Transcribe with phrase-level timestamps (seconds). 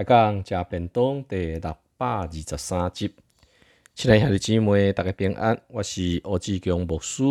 [0.00, 3.12] 开讲食便当第六百二十三集，
[3.94, 5.60] 亲爱兄弟姊妹，大家平安。
[5.68, 7.22] 我是欧志强牧师，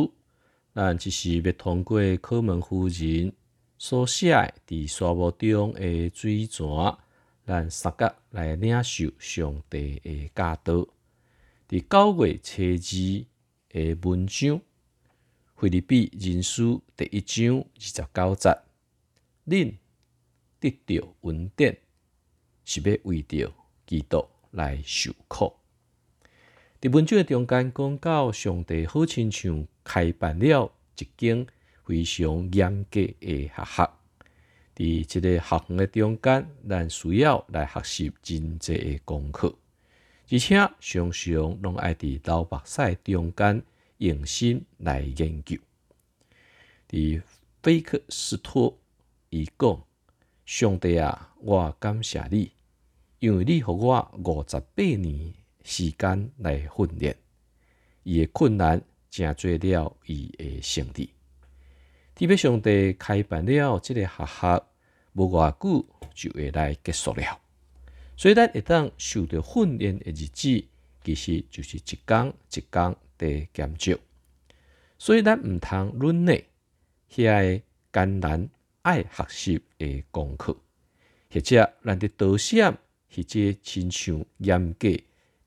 [0.75, 3.33] 咱只是要通过考门夫人
[3.79, 4.35] 所写
[4.67, 6.67] 伫沙漠中的水泉，
[7.43, 10.87] 咱三角来领受上帝的教导。
[11.67, 14.61] 伫九月初二的文章，
[15.55, 18.59] 菲律宾人书第一章二十九节，
[19.47, 19.73] 恁
[20.59, 21.75] 得到稳定，
[22.69, 23.51] 是要为着
[23.87, 25.51] 基督来受苦。
[26.79, 31.47] 伫文章中间讲到，上帝好亲像开办了一间
[31.83, 33.99] 非常严格的学校。
[34.75, 39.57] 伫即个学校的中间，咱需要来学习真济的功课。
[40.31, 43.63] 而且常常拢爱伫老目屎中间
[43.97, 45.57] 用心来研究。
[46.87, 47.19] 伫
[47.63, 48.77] 菲克斯托
[49.31, 49.83] 伊讲：
[50.45, 52.51] 上帝啊，我感谢你，
[53.19, 57.15] 因为你互我五十八年时间来训练。
[58.03, 61.13] 伊的困难正做了伊的胜利。
[62.15, 64.67] 特别上帝开办了即个学校，
[65.13, 67.39] 无偌久就会来结束了。
[68.15, 70.65] 所以咱一旦受着训练的日子，
[71.03, 73.97] 其实就是一天一工地减少。
[74.97, 76.45] 所以咱毋通论内
[77.09, 77.61] 遐
[77.93, 78.49] 艰难
[78.81, 80.55] 爱学习的功课，
[81.31, 82.77] 或者咱伫多想，
[83.13, 84.89] 或者亲像严格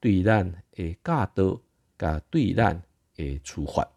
[0.01, 1.61] 对咱的教导，
[1.99, 2.83] 甲对咱
[3.17, 3.89] 的处罚。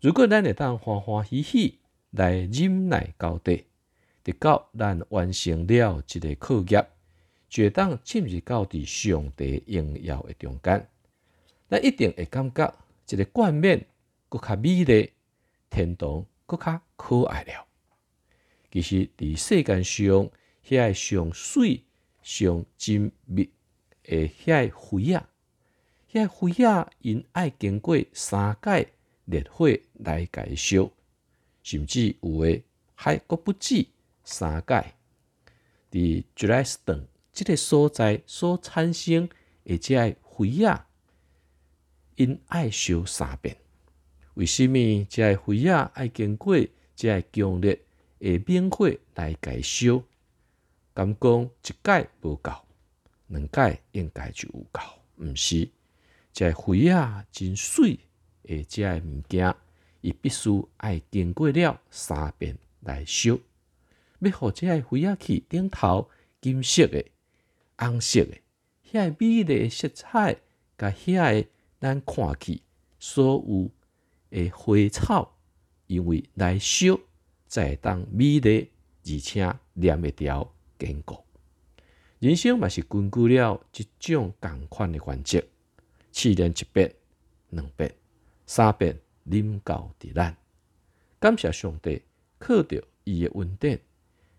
[0.00, 1.78] 如果咱会当欢欢喜喜
[2.10, 3.64] 来忍耐到底，
[4.22, 6.86] 直到咱完成了一个课业。
[7.48, 10.86] 就当进入到伫上帝荣耀的中间，
[11.68, 12.72] 咱一定会感觉
[13.08, 13.84] 一个冠冕
[14.28, 15.10] 搁较美丽，
[15.68, 17.66] 天堂搁较可爱了。
[18.70, 20.30] 其实伫世间上，
[20.64, 21.82] 遐上水、
[22.22, 23.50] 上精密
[24.02, 25.28] 的遐灰啊，
[26.12, 28.92] 遐灰啊，因爱经过三界
[29.24, 30.90] 烈火来解烧，
[31.62, 32.62] 甚至有诶
[32.94, 33.86] 还阁不止
[34.24, 34.94] 三界，
[35.90, 39.28] 伫 j u l s t o n 即个所在所产生，
[39.64, 40.88] 而且灰啊，
[42.16, 43.56] 因爱烧三遍。
[44.34, 46.56] 为什么这灰啊爱经过
[46.94, 47.80] 这强烈
[48.20, 50.02] 诶明火来解烧？
[50.92, 52.52] 敢讲一解无够，
[53.28, 54.80] 两解应该就有够，
[55.16, 55.68] 毋是？
[56.32, 57.98] 这灰啊真水，
[58.48, 59.54] 而且物件，
[60.00, 63.38] 伊必须爱经过了三遍来烧。
[64.20, 66.08] 要互这灰啊去顶头
[66.40, 67.04] 金色的。
[67.76, 68.36] 红色的，
[68.92, 70.36] 遐美丽色彩，
[70.76, 71.46] 甲遐
[71.80, 72.60] 咱看去
[72.98, 73.70] 所有
[74.28, 75.38] 的花草，
[75.86, 77.00] 因为来烧，
[77.46, 78.70] 才会当美丽，
[79.06, 80.46] 而且黏会牢
[80.80, 81.22] 坚固。
[82.18, 85.40] 人生嘛是根据了即种共款的原则，
[86.10, 86.92] 试炼一遍、
[87.50, 87.94] 两遍、
[88.46, 90.36] 三遍，临到伫咱。
[91.20, 92.02] 感谢上帝，
[92.38, 93.78] 靠着伊的恩典，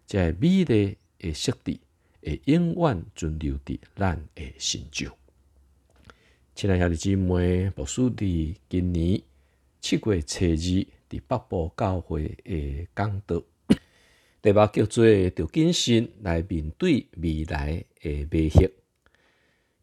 [0.08, 1.80] 才美丽的设置。
[2.24, 5.10] 会永远存留伫咱的心中。
[6.54, 9.20] 亲爱兄弟姊妹，牧师伫今年
[9.80, 13.42] 七月初二伫北部教会的讲道，
[14.42, 18.72] 题目叫做“着谨慎来面对未来的威胁”。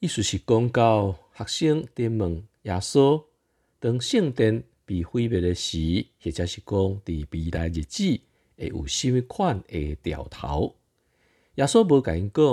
[0.00, 3.22] 意思是讲到学生伫问耶稣，
[3.78, 8.20] 当圣殿被毁灭的时，或者是讲伫未来日子
[8.56, 10.75] 会有甚物款的掉头。
[11.54, 12.44] 耶稣无甲因讲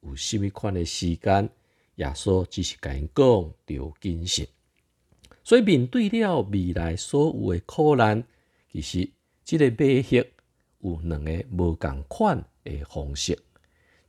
[0.00, 1.48] 有甚物款的时间，
[1.94, 4.48] 耶稣只是甲因讲着谨慎。
[5.44, 8.24] 所以面对了未来所有的苦难，
[8.72, 9.08] 其实
[9.44, 10.32] 即个威胁
[10.82, 13.36] 有两个无共款的方式。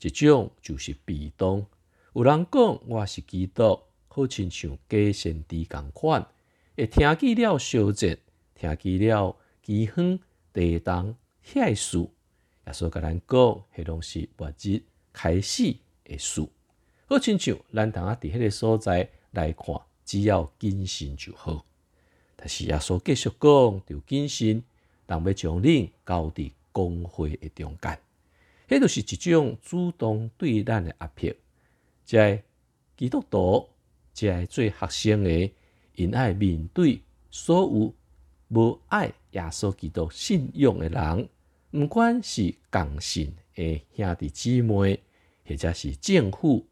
[0.01, 1.65] 一种就是被动，
[2.13, 3.79] 有人讲我是基督，
[4.09, 6.27] 好亲像假先知共款，
[6.75, 8.19] 会听见了烧节，
[8.53, 10.19] 听见了饥荒、
[10.51, 11.99] 地动、遐事。
[11.99, 16.45] 耶稣甲咱讲，迄拢是末日开始的事。
[17.05, 21.65] 好亲像咱通啊，伫迄个所在来看，只要谨慎就好。
[22.35, 24.63] 但是耶稣继续讲，着谨慎，
[25.07, 27.97] 人要将恁交伫工会的中间，
[28.67, 31.33] 迄著是一种主动对咱的压迫。
[32.03, 32.17] 即
[32.97, 33.69] 基督徒，
[34.11, 35.51] 即做学生的，
[35.95, 37.93] 因爱面对所有
[38.49, 41.29] 无爱耶稣基督信仰的人。
[41.71, 44.99] 毋管是共信的兄弟姊妹，
[45.47, 46.67] 或者是政府、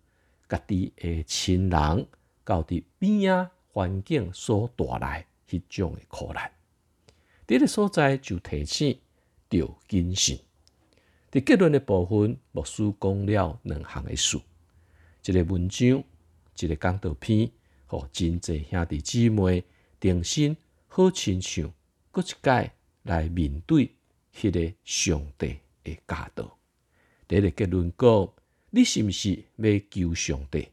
[0.47, 2.07] 家己的亲人，
[2.43, 6.51] 到伫边仔环境所带来迄种的苦难，
[7.47, 8.99] 这个所在就提醒
[9.51, 10.39] 着谨慎。
[11.31, 14.39] 伫结论的部分，牧师讲了两项的事，
[15.25, 16.03] 一个文章，
[16.57, 17.51] 一个讲道片，
[17.85, 19.63] 互真济兄弟姊妹
[19.99, 20.57] 定心
[20.87, 21.71] 好亲像，
[22.11, 22.71] 搁一届
[23.03, 23.95] 来面对
[24.35, 26.57] 迄个上帝的教导。
[27.27, 28.33] 第一个结论讲，
[28.71, 30.67] 你是毋是要求上帝，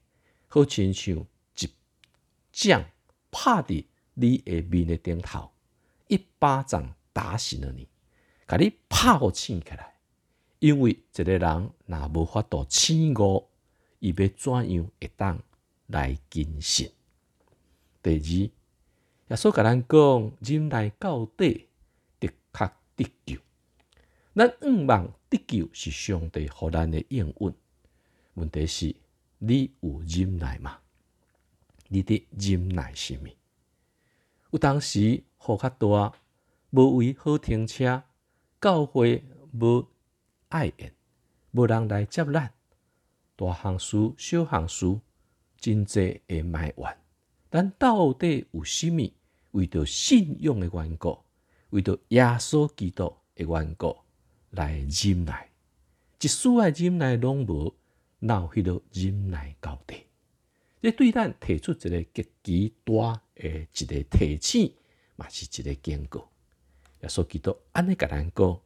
[0.49, 1.71] 好亲像一
[2.51, 2.85] 掌
[3.31, 3.85] 拍伫
[4.15, 5.53] 你诶面诶顶头，
[6.09, 7.87] 一巴掌打醒了你，
[8.49, 9.95] 甲你拍互醒起来。
[10.59, 13.47] 因为一个人若无法度醒悟，
[14.01, 15.41] 伊要怎样会当
[15.87, 16.91] 来谨慎？
[18.03, 21.69] 第二，耶稣甲咱讲，忍耐到底，
[22.19, 23.39] 的确得救。
[24.35, 27.55] 咱毋望得救是上帝互咱的应允。
[28.35, 28.97] 问题是，
[29.39, 30.79] 你有忍耐吗？
[31.87, 33.29] 你的忍耐是物？
[34.51, 36.15] 有当时雨较大，
[36.71, 38.03] 无位好停车，
[38.61, 39.87] 教会无。
[40.49, 40.95] 爱宴，
[41.51, 42.51] 无人来接咱，
[43.37, 44.99] 大项事、小项事，
[45.59, 46.97] 真济会埋怨。
[47.51, 49.13] 但到底有甚物？
[49.51, 51.19] 为着信仰的缘故，
[51.71, 53.97] 为着耶稣基督的缘故
[54.51, 55.51] 来忍耐，
[56.21, 57.75] 一丝爱忍耐拢无，
[58.21, 60.07] 哪有迄落忍耐到底？
[60.81, 64.73] 这对咱提出一个极其大的一个提醒，
[65.17, 66.31] 嘛是一个警告。
[67.01, 68.61] 耶稣基督安尼甲咱讲。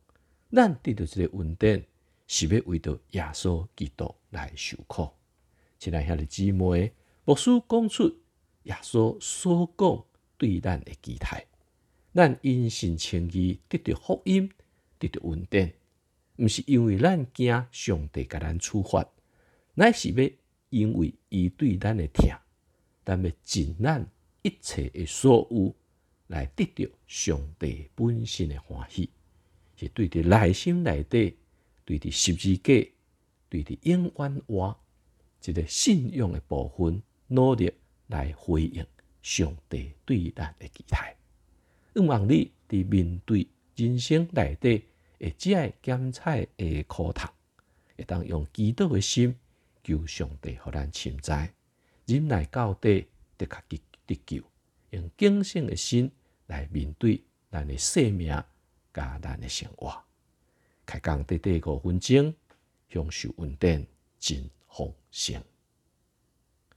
[0.54, 1.82] 咱得到这个稳定，
[2.26, 5.08] 是要为着耶稣基督来受苦。
[5.78, 6.92] 亲爱兄弟姊妹，
[7.24, 8.14] 牧师讲出
[8.64, 10.04] 耶稣所讲
[10.36, 11.46] 对咱的期待，
[12.12, 14.50] 咱因信称义得到福音，
[14.98, 15.72] 得到稳定，
[16.36, 19.08] 毋是因为咱惊上帝甲咱处罚，
[19.72, 20.30] 乃是要
[20.68, 22.28] 因为伊对咱的疼，
[23.02, 24.06] 但要尽咱
[24.42, 25.74] 一切的所有
[26.32, 29.10] 来得到上帝本身的欢喜。
[29.76, 31.36] 是对伫内心内底，
[31.84, 32.90] 对伫十字架，
[33.48, 34.80] 对伫永远话，
[35.44, 37.70] 一个信仰的部分，努力
[38.06, 38.86] 来回应
[39.20, 41.16] 上帝对咱的期待。
[41.94, 43.46] 希望你伫面对
[43.76, 44.84] 人生内底
[45.18, 47.28] 会只爱检测的苦痛，
[47.96, 49.36] 会当用祈祷的心
[49.84, 51.52] 求上帝互咱存在，
[52.06, 53.06] 忍耐到底，
[53.36, 54.42] 得较得得救，
[54.90, 56.10] 用敬虔的心
[56.52, 57.20] 来面对
[57.50, 58.44] 咱的生命。
[58.94, 60.04] 甲咱的生活，
[60.84, 62.34] 开讲短短五分钟，
[62.90, 63.86] 享受稳定
[64.20, 65.42] 真丰盛。